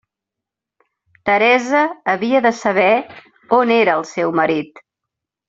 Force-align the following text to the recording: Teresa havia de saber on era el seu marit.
Teresa 1.29 1.81
havia 2.13 2.41
de 2.47 2.53
saber 2.61 2.89
on 3.59 3.75
era 3.77 3.95
el 4.01 4.07
seu 4.15 4.35
marit. 4.41 4.85